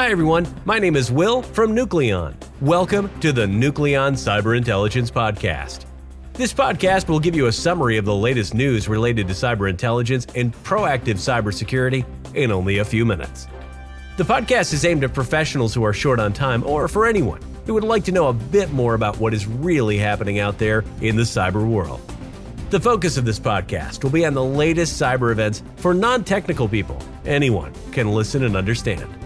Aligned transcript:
Hi, 0.00 0.08
everyone. 0.08 0.46
My 0.64 0.78
name 0.78 0.96
is 0.96 1.12
Will 1.12 1.42
from 1.42 1.76
Nucleon. 1.76 2.34
Welcome 2.62 3.10
to 3.20 3.32
the 3.32 3.44
Nucleon 3.44 4.14
Cyber 4.14 4.56
Intelligence 4.56 5.10
Podcast. 5.10 5.84
This 6.32 6.54
podcast 6.54 7.06
will 7.06 7.20
give 7.20 7.36
you 7.36 7.48
a 7.48 7.52
summary 7.52 7.98
of 7.98 8.06
the 8.06 8.14
latest 8.14 8.54
news 8.54 8.88
related 8.88 9.28
to 9.28 9.34
cyber 9.34 9.68
intelligence 9.68 10.26
and 10.34 10.54
proactive 10.64 11.16
cybersecurity 11.16 12.06
in 12.34 12.50
only 12.50 12.78
a 12.78 12.84
few 12.86 13.04
minutes. 13.04 13.46
The 14.16 14.24
podcast 14.24 14.72
is 14.72 14.86
aimed 14.86 15.04
at 15.04 15.12
professionals 15.12 15.74
who 15.74 15.84
are 15.84 15.92
short 15.92 16.18
on 16.18 16.32
time 16.32 16.64
or 16.64 16.88
for 16.88 17.06
anyone 17.06 17.42
who 17.66 17.74
would 17.74 17.84
like 17.84 18.04
to 18.04 18.12
know 18.12 18.28
a 18.28 18.32
bit 18.32 18.72
more 18.72 18.94
about 18.94 19.18
what 19.18 19.34
is 19.34 19.46
really 19.46 19.98
happening 19.98 20.38
out 20.38 20.56
there 20.56 20.82
in 21.02 21.16
the 21.16 21.24
cyber 21.24 21.68
world. 21.68 22.00
The 22.70 22.80
focus 22.80 23.18
of 23.18 23.26
this 23.26 23.38
podcast 23.38 24.02
will 24.02 24.10
be 24.10 24.24
on 24.24 24.32
the 24.32 24.42
latest 24.42 24.98
cyber 24.98 25.30
events 25.30 25.62
for 25.76 25.92
non 25.92 26.24
technical 26.24 26.68
people. 26.68 26.98
Anyone 27.26 27.74
can 27.92 28.10
listen 28.10 28.44
and 28.44 28.56
understand. 28.56 29.19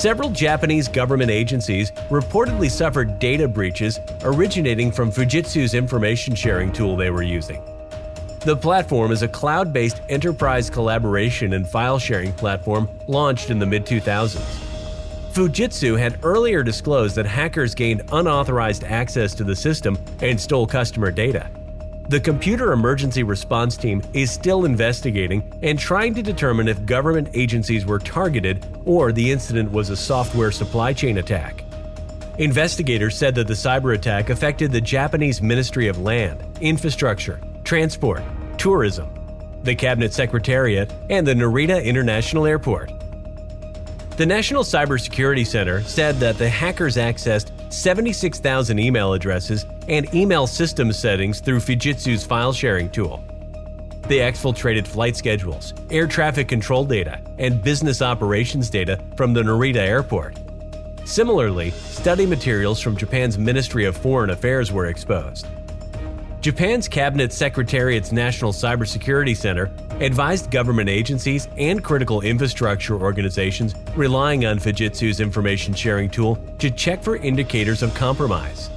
Several 0.00 0.30
Japanese 0.30 0.88
government 0.88 1.30
agencies 1.30 1.90
reportedly 2.08 2.70
suffered 2.70 3.18
data 3.18 3.46
breaches 3.46 4.00
originating 4.22 4.90
from 4.90 5.12
Fujitsu's 5.12 5.74
information 5.74 6.34
sharing 6.34 6.72
tool 6.72 6.96
they 6.96 7.10
were 7.10 7.22
using. 7.22 7.62
The 8.40 8.56
platform 8.56 9.12
is 9.12 9.20
a 9.20 9.28
cloud 9.28 9.74
based 9.74 10.00
enterprise 10.08 10.70
collaboration 10.70 11.52
and 11.52 11.68
file 11.68 11.98
sharing 11.98 12.32
platform 12.32 12.88
launched 13.08 13.50
in 13.50 13.58
the 13.58 13.66
mid 13.66 13.84
2000s. 13.84 14.40
Fujitsu 15.34 15.98
had 15.98 16.18
earlier 16.22 16.62
disclosed 16.62 17.14
that 17.16 17.26
hackers 17.26 17.74
gained 17.74 18.00
unauthorized 18.10 18.84
access 18.84 19.34
to 19.34 19.44
the 19.44 19.54
system 19.54 19.98
and 20.22 20.40
stole 20.40 20.66
customer 20.66 21.10
data. 21.10 21.50
The 22.10 22.18
Computer 22.18 22.72
Emergency 22.72 23.22
Response 23.22 23.76
Team 23.76 24.02
is 24.14 24.32
still 24.32 24.64
investigating 24.64 25.48
and 25.62 25.78
trying 25.78 26.12
to 26.14 26.24
determine 26.24 26.66
if 26.66 26.84
government 26.84 27.28
agencies 27.34 27.86
were 27.86 28.00
targeted 28.00 28.66
or 28.84 29.12
the 29.12 29.30
incident 29.30 29.70
was 29.70 29.90
a 29.90 29.96
software 29.96 30.50
supply 30.50 30.92
chain 30.92 31.18
attack. 31.18 31.62
Investigators 32.38 33.16
said 33.16 33.36
that 33.36 33.46
the 33.46 33.54
cyber 33.54 33.94
attack 33.94 34.28
affected 34.28 34.72
the 34.72 34.80
Japanese 34.80 35.40
Ministry 35.40 35.86
of 35.86 36.00
Land, 36.00 36.42
Infrastructure, 36.60 37.40
Transport, 37.62 38.24
Tourism, 38.58 39.08
the 39.62 39.76
Cabinet 39.76 40.12
Secretariat, 40.12 40.92
and 41.10 41.24
the 41.24 41.34
Narita 41.34 41.84
International 41.84 42.44
Airport. 42.44 42.90
The 44.20 44.26
National 44.26 44.64
Cybersecurity 44.64 45.46
Center 45.46 45.82
said 45.82 46.16
that 46.16 46.36
the 46.36 46.46
hackers 46.46 46.96
accessed 46.96 47.52
76,000 47.72 48.78
email 48.78 49.14
addresses 49.14 49.64
and 49.88 50.14
email 50.14 50.46
system 50.46 50.92
settings 50.92 51.40
through 51.40 51.60
Fujitsu's 51.60 52.22
file 52.22 52.52
sharing 52.52 52.90
tool. 52.90 53.24
They 54.08 54.18
exfiltrated 54.18 54.86
flight 54.86 55.16
schedules, 55.16 55.72
air 55.90 56.06
traffic 56.06 56.48
control 56.48 56.84
data, 56.84 57.22
and 57.38 57.62
business 57.62 58.02
operations 58.02 58.68
data 58.68 59.02
from 59.16 59.32
the 59.32 59.40
Narita 59.40 59.76
airport. 59.76 60.38
Similarly, 61.06 61.70
study 61.70 62.26
materials 62.26 62.78
from 62.78 62.98
Japan's 62.98 63.38
Ministry 63.38 63.86
of 63.86 63.96
Foreign 63.96 64.28
Affairs 64.28 64.70
were 64.70 64.88
exposed. 64.88 65.46
Japan's 66.42 66.88
Cabinet 66.88 67.32
Secretariat's 67.32 68.12
National 68.12 68.52
Cybersecurity 68.52 69.34
Center 69.34 69.70
advised 70.00 70.50
government 70.50 70.88
agencies 70.88 71.48
and 71.56 71.84
critical 71.84 72.22
infrastructure 72.22 73.00
organizations 73.00 73.74
relying 73.94 74.46
on 74.46 74.58
Fujitsu's 74.58 75.20
information 75.20 75.74
sharing 75.74 76.10
tool 76.10 76.36
to 76.58 76.70
check 76.70 77.02
for 77.02 77.16
indicators 77.16 77.82
of 77.82 77.94
compromise. 77.94 78.70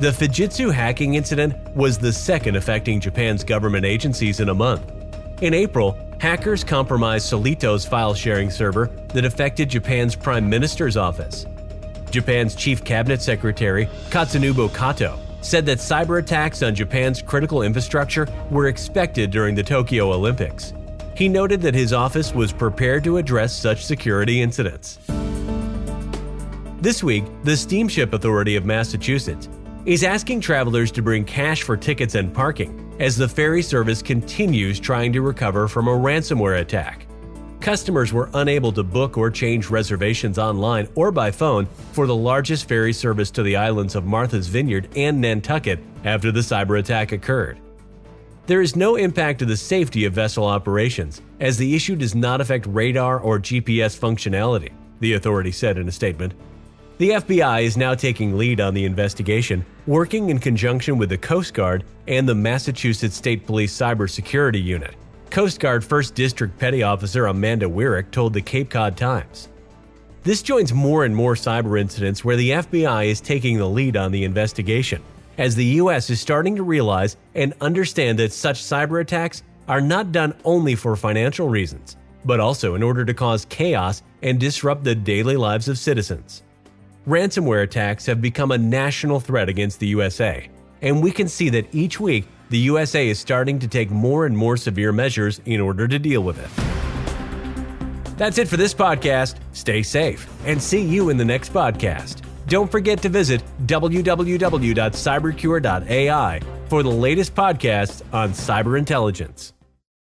The 0.00 0.10
Fujitsu 0.10 0.72
hacking 0.72 1.14
incident 1.14 1.54
was 1.74 1.98
the 1.98 2.12
second 2.12 2.56
affecting 2.56 3.00
Japan's 3.00 3.44
government 3.44 3.84
agencies 3.84 4.40
in 4.40 4.48
a 4.48 4.54
month. 4.54 4.82
In 5.42 5.54
April, 5.54 5.98
hackers 6.20 6.64
compromised 6.64 7.26
Soliton's 7.26 7.86
file 7.86 8.14
sharing 8.14 8.50
server 8.50 8.86
that 9.14 9.24
affected 9.24 9.68
Japan's 9.68 10.14
Prime 10.14 10.48
Minister's 10.48 10.96
office. 10.96 11.46
Japan's 12.10 12.54
Chief 12.54 12.82
Cabinet 12.84 13.22
Secretary, 13.22 13.86
Katsunobu 14.10 14.74
Kato, 14.74 15.18
said 15.40 15.66
that 15.66 15.78
cyber 15.78 16.18
attacks 16.18 16.62
on 16.62 16.74
Japan's 16.74 17.22
critical 17.22 17.62
infrastructure 17.62 18.26
were 18.50 18.68
expected 18.68 19.30
during 19.30 19.54
the 19.54 19.62
Tokyo 19.62 20.12
Olympics. 20.12 20.72
He 21.16 21.28
noted 21.28 21.60
that 21.62 21.74
his 21.74 21.92
office 21.92 22.34
was 22.34 22.52
prepared 22.52 23.04
to 23.04 23.18
address 23.18 23.56
such 23.56 23.84
security 23.84 24.40
incidents. 24.40 24.98
This 26.80 27.02
week, 27.02 27.24
the 27.44 27.56
Steamship 27.56 28.14
Authority 28.14 28.56
of 28.56 28.64
Massachusetts 28.64 29.48
is 29.84 30.02
asking 30.02 30.40
travelers 30.40 30.90
to 30.92 31.02
bring 31.02 31.24
cash 31.24 31.62
for 31.62 31.76
tickets 31.76 32.14
and 32.14 32.32
parking 32.32 32.94
as 33.00 33.16
the 33.16 33.28
ferry 33.28 33.62
service 33.62 34.02
continues 34.02 34.78
trying 34.78 35.12
to 35.12 35.20
recover 35.20 35.68
from 35.68 35.88
a 35.88 35.90
ransomware 35.90 36.60
attack 36.60 37.06
customers 37.60 38.12
were 38.12 38.30
unable 38.34 38.72
to 38.72 38.82
book 38.82 39.18
or 39.18 39.30
change 39.30 39.70
reservations 39.70 40.38
online 40.38 40.88
or 40.94 41.12
by 41.12 41.30
phone 41.30 41.66
for 41.92 42.06
the 42.06 42.14
largest 42.14 42.68
ferry 42.68 42.92
service 42.92 43.30
to 43.30 43.42
the 43.42 43.56
islands 43.56 43.94
of 43.94 44.04
Martha's 44.04 44.48
Vineyard 44.48 44.88
and 44.96 45.20
Nantucket 45.20 45.80
after 46.04 46.32
the 46.32 46.40
cyber 46.40 46.78
attack 46.78 47.12
occurred. 47.12 47.60
There 48.46 48.62
is 48.62 48.74
no 48.74 48.96
impact 48.96 49.38
to 49.38 49.44
the 49.44 49.56
safety 49.56 50.06
of 50.06 50.12
vessel 50.12 50.44
operations, 50.44 51.22
as 51.38 51.56
the 51.56 51.74
issue 51.74 51.94
does 51.94 52.14
not 52.14 52.40
affect 52.40 52.66
radar 52.66 53.20
or 53.20 53.38
GPS 53.38 53.96
functionality, 53.98 54.72
the 54.98 55.12
authority 55.12 55.52
said 55.52 55.78
in 55.78 55.86
a 55.88 55.92
statement. 55.92 56.34
The 56.98 57.10
FBI 57.10 57.62
is 57.62 57.76
now 57.76 57.94
taking 57.94 58.36
lead 58.36 58.60
on 58.60 58.74
the 58.74 58.84
investigation, 58.84 59.64
working 59.86 60.30
in 60.30 60.38
conjunction 60.38 60.98
with 60.98 61.08
the 61.10 61.16
Coast 61.18 61.54
Guard 61.54 61.84
and 62.08 62.28
the 62.28 62.34
Massachusetts 62.34 63.16
State 63.16 63.46
Police 63.46 63.74
Cybersecurity 63.74 64.62
Unit. 64.62 64.94
Coast 65.30 65.60
Guard 65.60 65.82
1st 65.82 66.14
District 66.14 66.58
Petty 66.58 66.82
Officer 66.82 67.26
Amanda 67.26 67.66
Wyrick 67.66 68.10
told 68.10 68.32
the 68.32 68.42
Cape 68.42 68.68
Cod 68.68 68.96
Times. 68.96 69.48
This 70.24 70.42
joins 70.42 70.72
more 70.72 71.04
and 71.04 71.14
more 71.14 71.36
cyber 71.36 71.80
incidents 71.80 72.24
where 72.24 72.34
the 72.34 72.50
FBI 72.50 73.06
is 73.06 73.20
taking 73.20 73.56
the 73.56 73.68
lead 73.68 73.96
on 73.96 74.10
the 74.10 74.24
investigation, 74.24 75.00
as 75.38 75.54
the 75.54 75.64
U.S. 75.64 76.10
is 76.10 76.20
starting 76.20 76.56
to 76.56 76.64
realize 76.64 77.16
and 77.36 77.54
understand 77.60 78.18
that 78.18 78.32
such 78.32 78.60
cyber 78.60 79.00
attacks 79.00 79.44
are 79.68 79.80
not 79.80 80.10
done 80.10 80.34
only 80.44 80.74
for 80.74 80.96
financial 80.96 81.48
reasons, 81.48 81.96
but 82.24 82.40
also 82.40 82.74
in 82.74 82.82
order 82.82 83.04
to 83.04 83.14
cause 83.14 83.44
chaos 83.44 84.02
and 84.22 84.40
disrupt 84.40 84.82
the 84.82 84.96
daily 84.96 85.36
lives 85.36 85.68
of 85.68 85.78
citizens. 85.78 86.42
Ransomware 87.06 87.62
attacks 87.62 88.04
have 88.06 88.20
become 88.20 88.50
a 88.50 88.58
national 88.58 89.20
threat 89.20 89.48
against 89.48 89.78
the 89.78 89.86
USA, 89.86 90.48
and 90.82 91.00
we 91.00 91.12
can 91.12 91.28
see 91.28 91.50
that 91.50 91.72
each 91.72 92.00
week 92.00 92.26
the 92.50 92.58
USA 92.58 93.08
is 93.08 93.18
starting 93.18 93.58
to 93.60 93.68
take 93.68 93.90
more 93.90 94.26
and 94.26 94.36
more 94.36 94.56
severe 94.56 94.92
measures 94.92 95.40
in 95.46 95.60
order 95.60 95.88
to 95.88 95.98
deal 95.98 96.22
with 96.22 96.38
it. 96.38 96.50
That's 98.18 98.38
it 98.38 98.48
for 98.48 98.58
this 98.58 98.74
podcast. 98.74 99.36
Stay 99.52 99.82
safe 99.82 100.28
and 100.44 100.62
see 100.62 100.82
you 100.82 101.08
in 101.08 101.16
the 101.16 101.24
next 101.24 101.54
podcast. 101.54 102.20
Don't 102.48 102.70
forget 102.70 103.00
to 103.02 103.08
visit 103.08 103.42
www.cybercure.ai 103.66 106.40
for 106.68 106.82
the 106.82 106.90
latest 106.90 107.34
podcasts 107.34 108.02
on 108.12 108.30
cyber 108.30 108.78
intelligence. 108.78 109.54